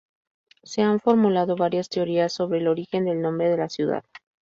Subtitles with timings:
[0.63, 4.03] Se han formulado varias teorías sobre el origen del nombre de la ciudad.